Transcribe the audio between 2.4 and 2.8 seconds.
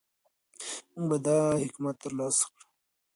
کړو.